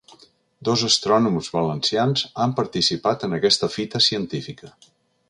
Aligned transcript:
Dos 0.69 0.85
astrònoms 0.87 1.49
valencians 1.57 2.23
han 2.45 2.57
participat 2.61 3.27
en 3.29 3.37
aquesta 3.39 3.71
fita 3.75 4.03
científica. 4.07 4.73